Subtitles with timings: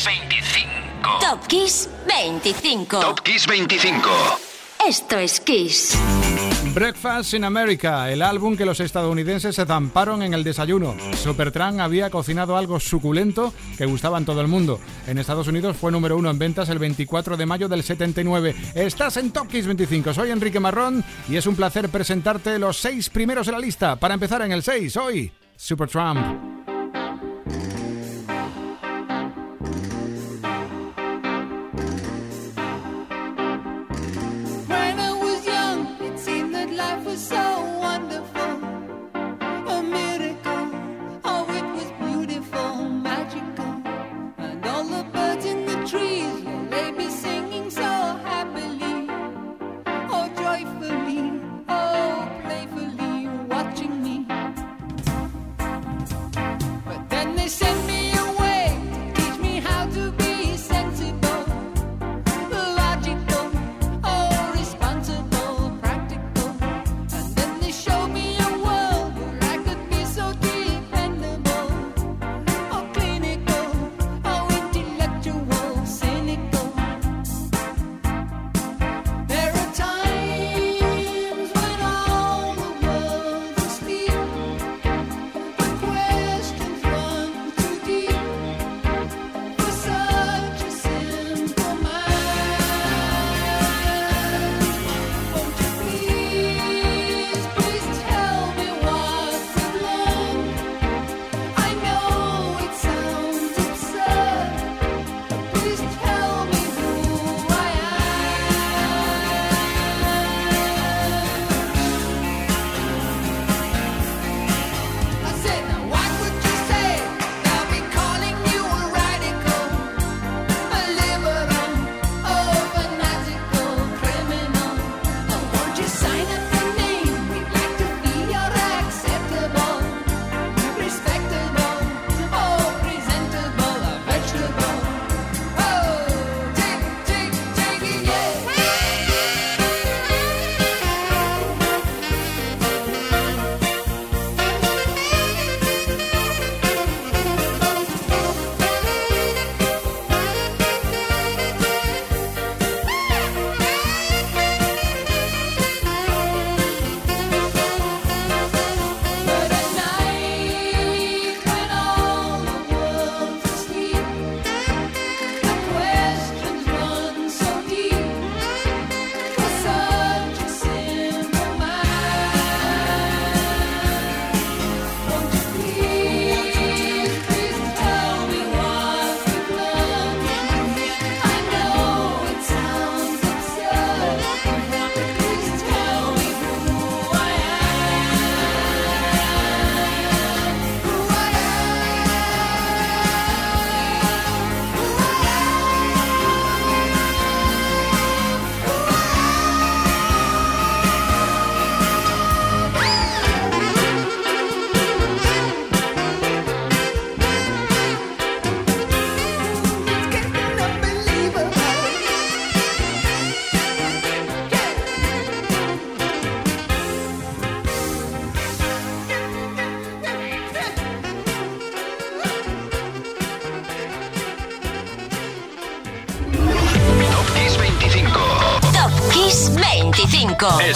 [0.00, 1.18] Kiss 25.
[1.20, 3.00] Top Kiss 25.
[3.00, 4.08] Top Kiss 25.
[4.88, 5.98] Esto es Kiss.
[6.72, 10.96] Breakfast in America, el álbum que los estadounidenses se zamparon en el desayuno.
[11.22, 14.80] Supertramp había cocinado algo suculento que gustaba en todo el mundo.
[15.06, 18.54] En Estados Unidos fue número uno en ventas el 24 de mayo del 79.
[18.74, 20.14] Estás en Top Kiss 25.
[20.14, 23.96] Soy Enrique Marrón y es un placer presentarte los seis primeros de la lista.
[23.96, 26.59] Para empezar en el 6, hoy, Supertramp.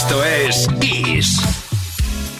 [0.04, 1.40] Esto es Kiss.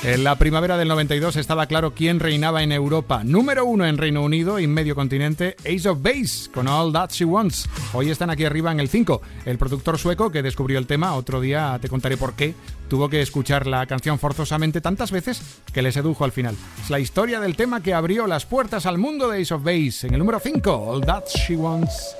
[0.02, 3.24] En la primavera del 92 estaba claro quién reinaba en Europa.
[3.24, 7.24] Número uno en Reino Unido y medio continente, Ace of Base, con All That She
[7.24, 7.66] Wants.
[7.94, 9.22] Hoy están aquí arriba en el 5.
[9.46, 12.54] El productor sueco que descubrió el tema, otro día te contaré por qué,
[12.90, 15.40] tuvo que escuchar la canción forzosamente tantas veces
[15.72, 16.54] que le sedujo al final.
[16.82, 20.06] Es la historia del tema que abrió las puertas al mundo de Ace of Base.
[20.06, 22.14] En el número 5, All That She Wants.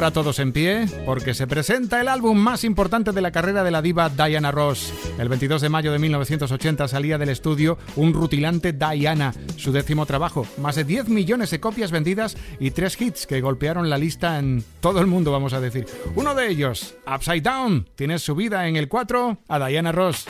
[0.00, 3.70] Ahora todos en pie, porque se presenta el álbum más importante de la carrera de
[3.70, 4.94] la diva Diana Ross.
[5.18, 10.46] El 22 de mayo de 1980 salía del estudio un rutilante Diana, su décimo trabajo,
[10.56, 14.64] más de 10 millones de copias vendidas y tres hits que golpearon la lista en
[14.80, 15.84] todo el mundo, vamos a decir.
[16.14, 20.24] Uno de ellos, Upside Down, tiene su vida en el 4 a Diana Ross.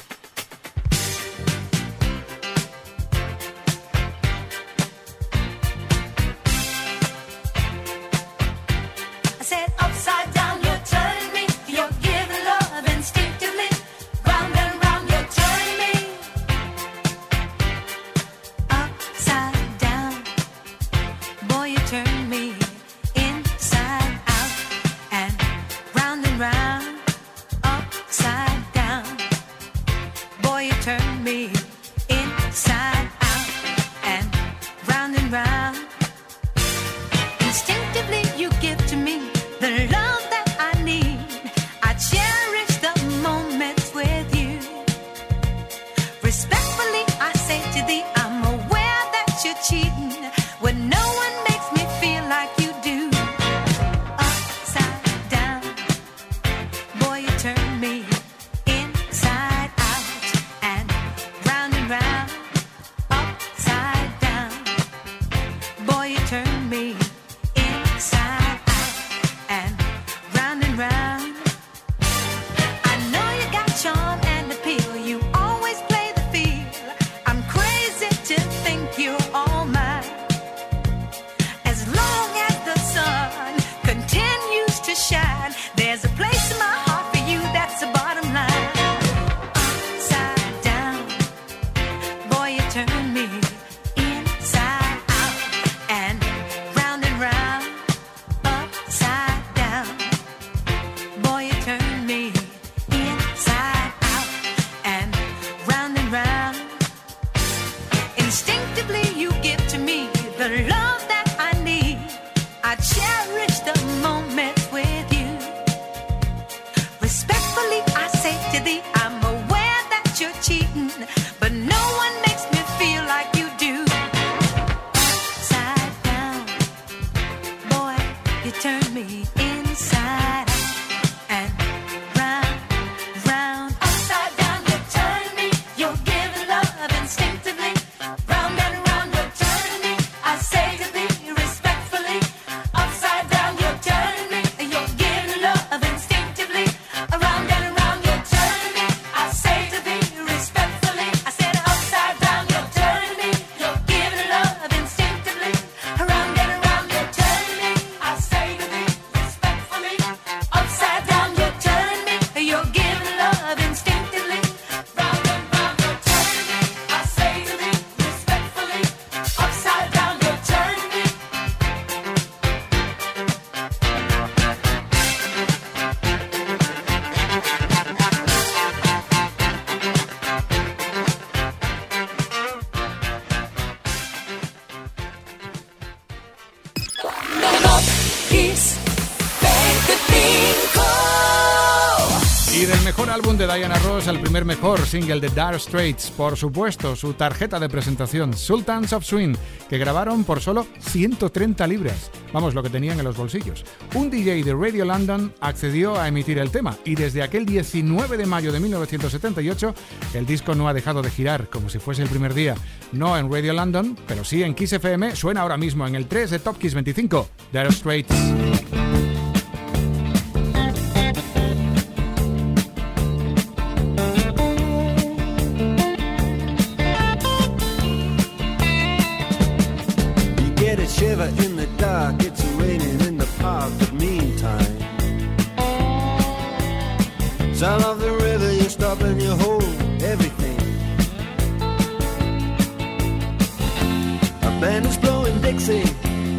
[194.50, 199.34] Mejor single de Dark Straits, por supuesto, su tarjeta de presentación, Sultans of Swing,
[199.68, 202.10] que grabaron por solo 130 libras.
[202.32, 203.64] Vamos, lo que tenían en los bolsillos.
[203.94, 208.26] Un DJ de Radio London accedió a emitir el tema y desde aquel 19 de
[208.26, 209.74] mayo de 1978
[210.14, 212.56] el disco no ha dejado de girar como si fuese el primer día.
[212.92, 216.30] No en Radio London, pero sí en Kiss FM, suena ahora mismo en el 3
[216.30, 218.89] de Top Kiss 25, Dark Straits.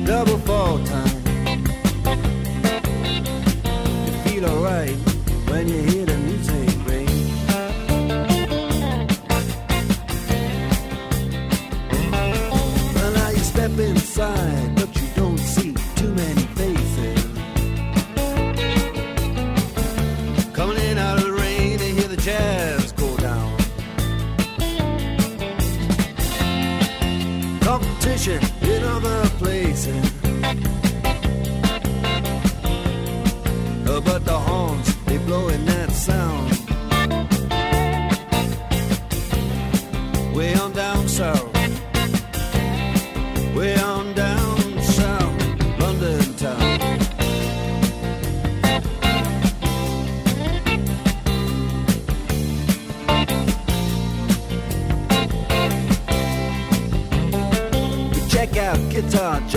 [0.04, 1.21] Double fall time.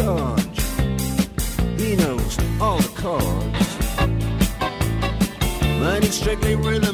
[0.04, 0.60] charge.
[1.80, 3.68] He knows all the chords.
[5.80, 6.93] Mine is strictly rhythm.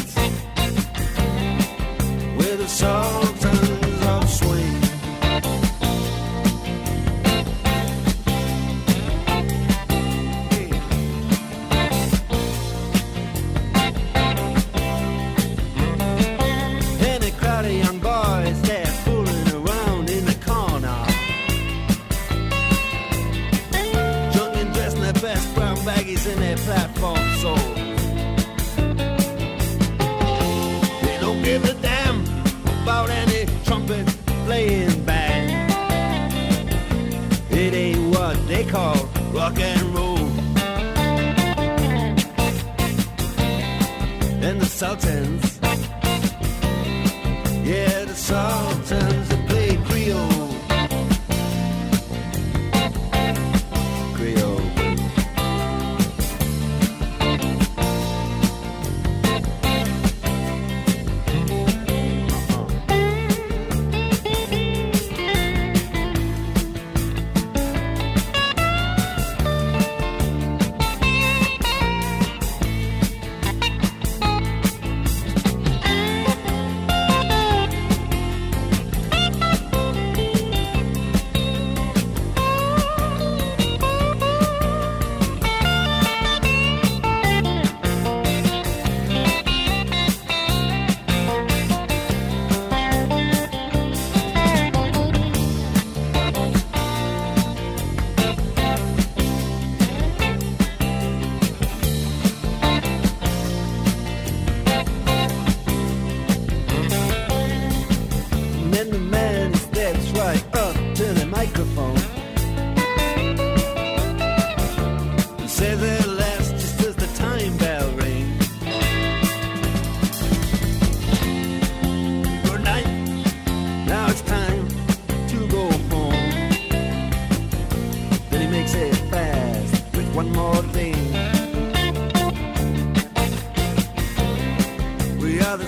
[26.23, 27.55] In their platform so
[31.01, 32.21] they don't give a damn
[32.83, 34.05] about any trumpet
[34.45, 35.71] playing band.
[37.49, 40.19] It ain't what they call rock and roll.
[44.43, 45.50] And the Sultans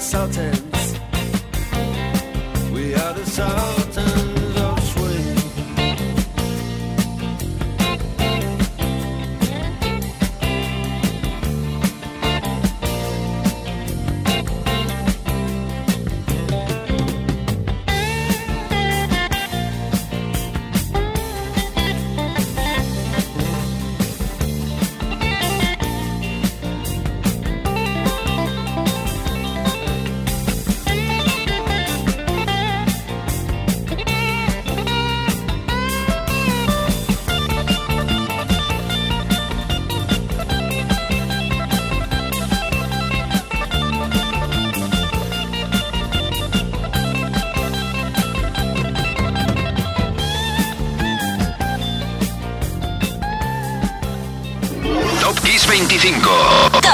[0.03, 0.72] consultant.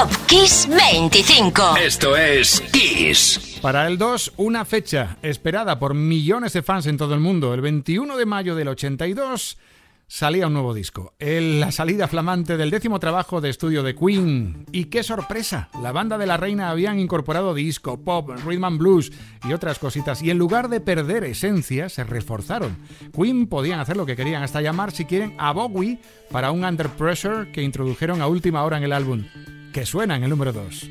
[0.00, 1.76] Top Kiss 25.
[1.76, 3.58] Esto es Kiss.
[3.60, 7.52] Para el 2, una fecha esperada por millones de fans en todo el mundo.
[7.52, 9.58] El 21 de mayo del 82
[10.06, 11.12] salía un nuevo disco.
[11.18, 14.64] La salida flamante del décimo trabajo de estudio de Queen.
[14.72, 19.12] Y qué sorpresa, la banda de la reina habían incorporado disco, pop, rhythm and blues
[19.46, 20.22] y otras cositas.
[20.22, 22.78] Y en lugar de perder esencia, se reforzaron.
[23.14, 26.88] Queen podían hacer lo que querían, hasta llamar, si quieren, a Bowie para un Under
[26.88, 29.26] Pressure que introdujeron a última hora en el álbum
[29.72, 30.90] que suena en el número 2.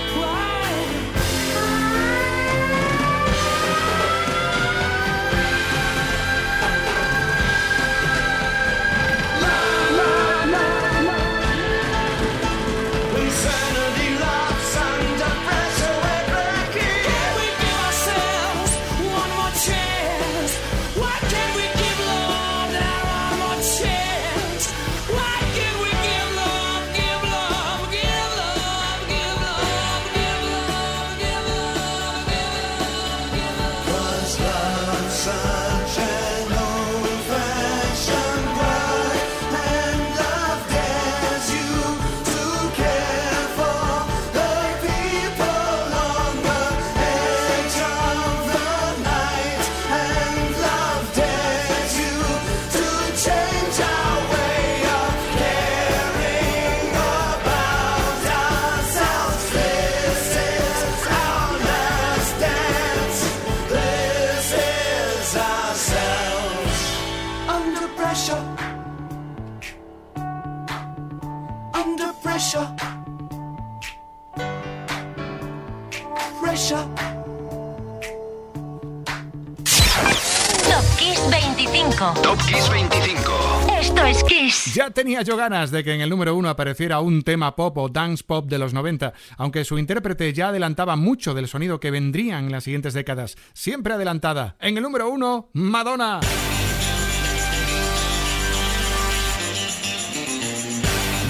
[76.41, 77.01] Why?
[84.73, 87.89] Ya tenía yo ganas de que en el número uno apareciera un tema pop o
[87.89, 92.39] dance pop de los 90, aunque su intérprete ya adelantaba mucho del sonido que vendría
[92.39, 93.35] en las siguientes décadas.
[93.53, 94.55] Siempre adelantada.
[94.59, 96.21] En el número uno, Madonna.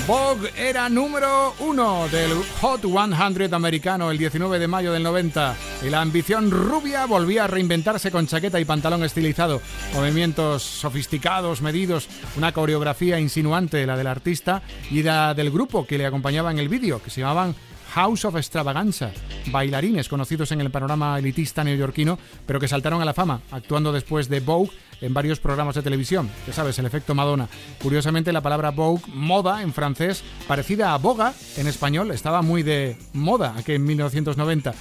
[0.08, 5.90] Vogue era número uno del Hot 100 americano el 19 de mayo del 90 y
[5.90, 9.62] la ambición rubia volvía a reinventarse con chaqueta y pantalón estilizado,
[9.94, 16.06] movimientos sofisticados, medidos, una coreografía insinuante, la del artista y la del grupo que le
[16.06, 17.56] acompañaba en el vídeo, que se llamaban
[17.94, 19.12] House of Extravaganza,
[19.48, 24.30] bailarines conocidos en el panorama elitista neoyorquino, pero que saltaron a la fama, actuando después
[24.30, 26.30] de Vogue en varios programas de televisión.
[26.48, 27.50] Ya sabes, el efecto Madonna.
[27.82, 32.98] Curiosamente, la palabra Vogue, moda en francés, parecida a boga en español, estaba muy de
[33.14, 34.74] moda aquí en 1990.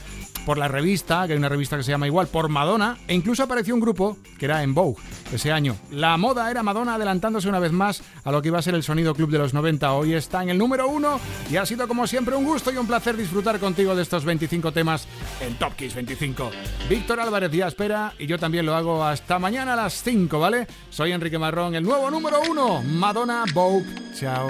[0.47, 3.43] Por la revista, que hay una revista que se llama igual, por Madonna, e incluso
[3.43, 5.77] apareció un grupo que era en Vogue ese año.
[5.91, 8.83] La moda era Madonna adelantándose una vez más a lo que iba a ser el
[8.83, 9.93] sonido club de los 90.
[9.93, 12.87] Hoy está en el número uno y ha sido como siempre un gusto y un
[12.87, 15.07] placer disfrutar contigo de estos 25 temas
[15.41, 16.51] en Top Kiss 25.
[16.89, 20.67] Víctor Álvarez ya espera y yo también lo hago hasta mañana a las 5, ¿vale?
[20.91, 23.87] Soy Enrique Marrón, el nuevo número uno, Madonna Vogue.
[24.15, 24.49] Chao.